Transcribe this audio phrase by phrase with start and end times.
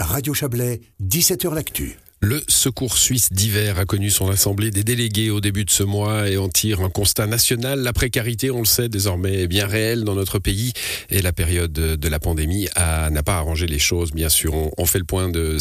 [0.00, 1.98] Radio Chablais, 17h L'Actu.
[2.20, 6.28] Le Secours suisse d'hiver a connu son assemblée des délégués au début de ce mois
[6.28, 7.80] et en tire un constat national.
[7.80, 10.72] La précarité, on le sait désormais, est bien réelle dans notre pays
[11.10, 14.12] et la période de la pandémie n'a pas arrangé les choses.
[14.12, 15.58] Bien sûr, on, fait le point de,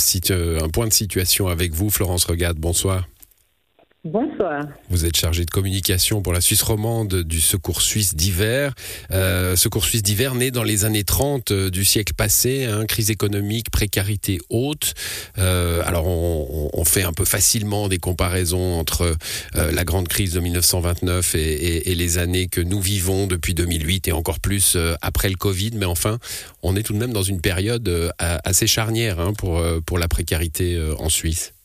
[0.63, 2.58] un point de situation avec vous, Florence Regade.
[2.58, 3.08] Bonsoir.
[4.08, 4.63] Bonsoir.
[4.89, 8.74] Vous êtes chargé de communication pour la Suisse romande du Secours suisse d'hiver.
[9.12, 13.12] Euh, Secours suisse d'hiver né dans les années 30 euh, du siècle passé, hein, crise
[13.12, 14.93] économique, précarité haute.
[15.39, 19.13] Euh, alors on, fait un peu facilement des comparaisons entre
[19.53, 24.39] la grande crise de 1929 et, les années que nous vivons depuis 2008 et encore
[24.39, 25.71] plus après le Covid.
[25.75, 26.17] Mais enfin,
[26.63, 30.81] on est tout de même dans une période assez charnière hein, pour, pour la précarité
[30.97, 31.56] en Suisse.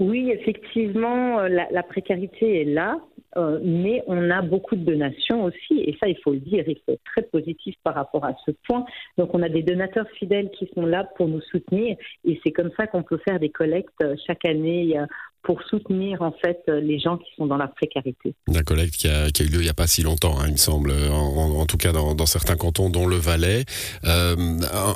[0.00, 2.98] Oui, effectivement, euh, la, précarité est là,
[3.36, 6.76] euh, mais on a beaucoup de donations aussi, et ça, il faut le dire, il
[6.84, 8.84] faut être très positif par rapport à ce point.
[9.18, 12.72] Donc, on a des donateurs fidèles qui sont là pour nous soutenir, et c'est comme
[12.76, 14.98] ça qu'on peut faire des collectes euh, chaque année
[15.44, 18.34] pour soutenir en fait les gens qui sont dans la précarité.
[18.48, 20.58] La collecte qui a, eu lieu il n'y a pas si longtemps, hein, il me
[20.58, 23.64] semble, en, tout cas dans, certains cantons, dont le Valais.
[24.04, 24.34] Euh,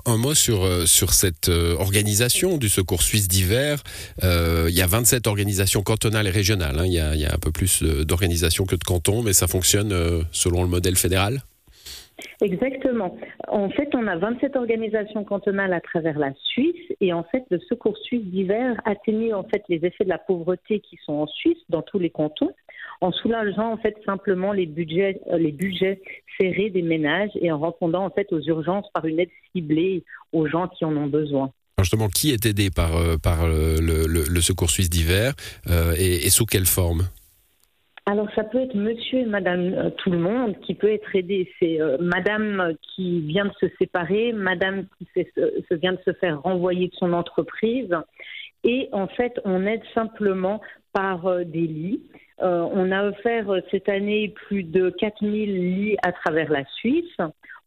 [0.06, 3.82] un, mot sur, sur cette euh, organisation du Secours suisse d'hiver.
[4.24, 6.78] Euh, il y a 27 organisations cantonales et régionales.
[6.78, 6.86] Hein.
[6.86, 9.46] il, y a, il, y a, un peu plus d'organisations que de cantons, mais ça
[9.46, 9.94] fonctionne
[10.32, 11.42] selon le modèle fédéral?
[12.40, 13.16] Exactement.
[13.46, 17.58] En fait, on a 27 organisations cantonales à travers la Suisse et en fait, le
[17.60, 21.58] Secours suisse d'hiver atténue en fait les effets de la pauvreté qui sont en Suisse
[21.68, 22.52] dans tous les cantons
[23.00, 26.00] en soulageant en fait simplement les budgets, euh, les budgets
[26.38, 30.46] serrés des ménages et en répondant en fait aux urgences par une aide ciblée aux
[30.46, 31.52] gens qui en ont besoin.
[31.78, 35.34] Justement, qui est aidé par, euh, par euh, le, Secours suisse d'hiver
[35.96, 37.08] et sous quelle forme?
[38.08, 41.46] Alors ça peut être monsieur et madame euh, tout le monde qui peut être aidé.
[41.58, 46.40] C'est euh, madame qui vient de se séparer, madame qui se, vient de se faire
[46.40, 47.94] renvoyer de son entreprise.
[48.64, 50.62] Et en fait, on aide simplement
[50.94, 52.02] par euh, des lits.
[52.40, 57.18] on a offert cette année plus de 4000 lits à travers la Suisse.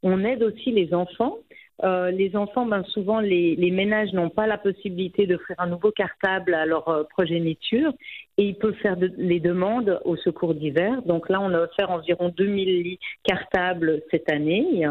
[0.02, 1.38] On aide aussi les enfants
[1.84, 6.54] euh, les enfants, ben, souvent, les, ménages n'ont pas la possibilité d'offrir un nouveau cartable
[6.54, 7.92] à leur euh, progéniture
[8.38, 11.02] et ils peuvent faire les demandes au secours d'hiver.
[11.04, 14.88] Donc là, on a offert environ 2000 lits cartables cette année.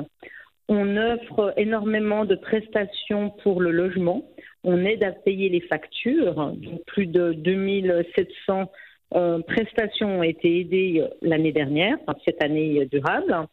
[0.69, 4.25] On offre énormément de prestations pour le logement.
[4.65, 6.55] On aide à payer les factures.
[6.87, 8.71] Plus de 2700
[9.15, 13.47] euh, prestations ont été aidées l'année dernière, cette année durable.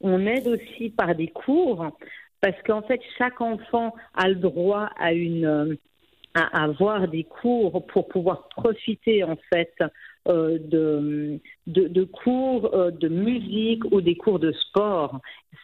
[0.00, 1.92] On aide aussi par des cours
[2.44, 5.74] parce qu'en fait, chaque enfant a le droit à une euh,
[6.34, 9.72] à avoir des cours pour pouvoir profiter en fait
[10.26, 15.20] euh, de, de, cours euh, de musique ou des cours de sport.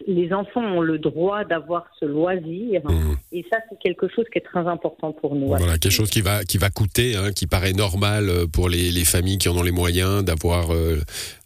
[0.06, 3.14] Les enfants ont le droit d'avoir ce loisir mmh.
[3.32, 5.46] et ça c'est quelque chose qui est très important pour nous.
[5.46, 8.90] Voilà, quelque chose qui va, qui va coûter, hein, qui paraît normal euh, pour les,
[8.90, 11.00] les, familles qui en ont les moyens d'avoir euh,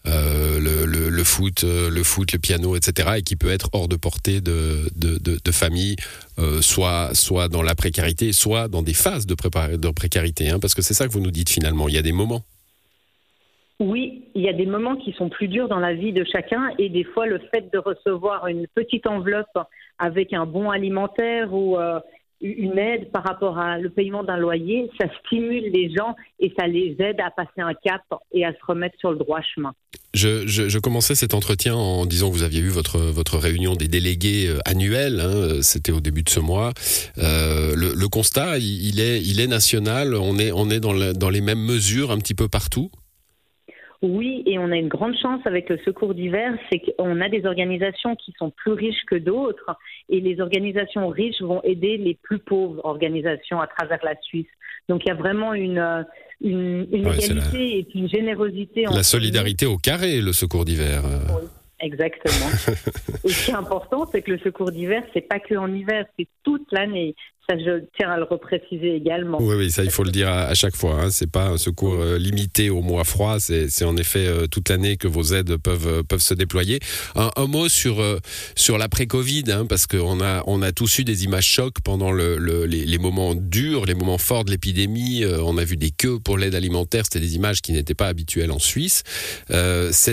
[0.05, 3.11] le, le, foot, le foot, le piano, etc.
[3.19, 5.97] et qui peut être hors de portée de, de, de, de familles,
[6.61, 9.35] soit, soit dans la précarité, soit dans des phases de,
[9.77, 10.51] de précarité.
[10.51, 12.45] Hein, parce que c'est ça que vous nous dites finalement, il y a des moments.
[13.85, 16.71] Oui, il y a des moments qui sont plus durs dans la vie de chacun
[16.79, 19.59] et des fois le fait de recevoir une petite enveloppe
[19.99, 22.01] avec un bon alimentaire ou euh,
[22.41, 26.67] une aide par rapport à le paiement d'un loyer, ça stimule les gens et ça
[26.67, 28.01] les aide à passer un cap
[28.33, 29.75] et à se remettre sur le droit chemin.
[30.15, 34.49] Je, commençais cet entretien en disant que vous aviez eu votre, votre réunion des délégués
[34.49, 36.73] euh, annuels, hein, c'était au début de ce mois.
[37.19, 41.43] Euh, le, constat, il, est, il est national, on est, on est dans, dans les
[41.43, 42.91] mêmes mesures un petit peu partout
[44.05, 47.47] oui, et on a une grande chance avec le secours d'hiver, c'est qu'on a des
[47.47, 49.77] organisations qui sont plus riches que d'autres,
[50.11, 54.47] et les organisations riches vont aider les plus pauvres organisations à travers la Suisse.
[54.91, 56.03] Donc il y a vraiment une, euh,
[56.43, 58.85] une, égalité et une générosité.
[58.85, 61.03] La solidarité au carré, le secours d'hiver.
[61.31, 61.49] Oui,
[61.81, 62.51] exactement.
[63.25, 66.05] et ce qui est important, c'est que le secours d'hiver, c'est pas que en hiver,
[66.19, 67.15] c'est toute l'année.
[67.49, 69.37] Ça, je tiens à le repréciser également.
[69.39, 70.99] Oui, oui, ça, il faut le dire à, chaque fois.
[70.99, 71.11] Hein.
[71.11, 73.39] C'est pas un secours euh, limité au mois froid.
[73.39, 76.81] C'est en effet euh, toute l'année que vos aides peuvent euh, peuvent se déployer.
[77.15, 78.03] Un, mot sur
[78.57, 82.39] sur l'après-Covid, hein, parce qu'on a on a tous eu des images chocs pendant le,
[82.65, 85.25] les, moments durs, les moments forts de l'épidémie.
[85.27, 87.05] on a vu des queues pour l'aide alimentaire.
[87.05, 89.03] C'était des images qui n'étaient pas habituelles en Suisse.
[89.51, 90.13] est-ce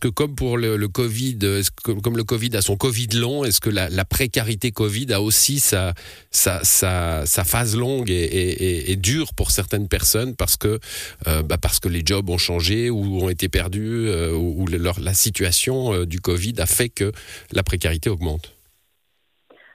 [0.00, 1.38] que comme pour le, le Covid,
[1.82, 5.58] comme le Covid a son Covid long, est-ce que la, la précarité Covid a aussi
[5.58, 5.94] sa
[6.30, 10.78] sa, phase longue et, dure pour certaines personnes parce que,
[11.26, 15.14] euh, bah, parce que les jobs ont changé ou ont été perdus euh, ou, la
[15.14, 17.12] situation euh, du Covid a fait que
[17.52, 18.54] la précarité augmente.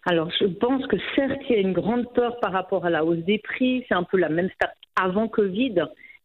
[0.05, 3.03] Alors, je pense que certes, il y a une grande peur par rapport à la
[3.03, 3.83] hausse des prix.
[3.89, 5.75] C'est un peu la même stade avant Covid.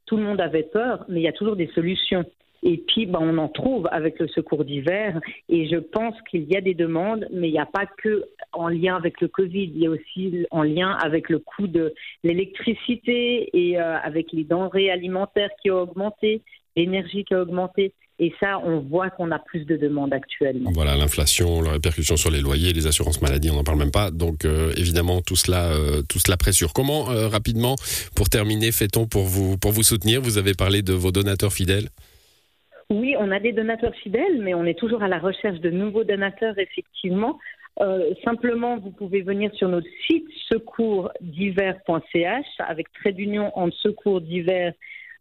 [0.07, 2.25] Tout le monde avait peur, mais il y a toujours des solutions.
[2.63, 5.21] Et puis, ben, on en trouve avec le secours d'hiver.
[5.49, 8.69] Et je pense qu'il y a des demandes, mais il n'y a pas que en
[8.69, 9.73] lien avec le Covid.
[9.75, 11.93] Il y a aussi en lien avec le coût de
[12.23, 16.43] l'électricité et euh, avec les denrées alimentaires qui ont augmenté,
[16.77, 17.93] l'énergie qui a augmenté.
[18.19, 20.71] Et ça, on voit qu'on a plus de demandes actuellement.
[20.73, 24.13] Voilà, l'inflation, la répercussion sur les loyers, les assurances maladie, on n'en parle même pas.
[24.13, 26.73] Donc, euh, évidemment, tout cela, euh, tout cela pressure.
[26.73, 27.75] Comment, rapidement,
[28.15, 30.21] pour terminer, fait-on pour vous, pour vous soutenir?
[30.21, 31.89] Vous avez parlé de vos donateurs fidèles.
[32.93, 36.05] Oui, on a des donateurs fidèles, mais on est toujours à la recherche de nouveaux
[36.05, 37.39] donateurs, effectivement.
[37.81, 44.75] Euh, simplement, vous pouvez venir sur notre site secours-d'hiver.ch avec trait d'union entre secours d'hiver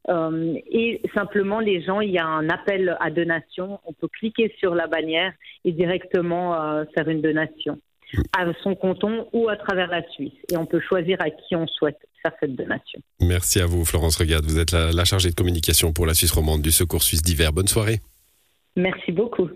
[0.09, 3.79] euh, et simplement les gens, il y a un appel à donation.
[3.85, 5.31] On peut cliquer sur la bannière
[5.63, 7.79] et directement euh, faire une donation
[8.37, 10.33] à son canton ou à travers la Suisse.
[10.51, 12.99] Et on peut choisir à qui on souhaite faire cette donation.
[13.19, 14.45] Merci à vous, Florence Regarde.
[14.45, 17.53] Vous êtes la, la chargée de communication pour la Suisse romande du Secours suisse d'hiver.
[17.53, 17.99] Bonne soirée.
[18.75, 19.49] Merci beaucoup.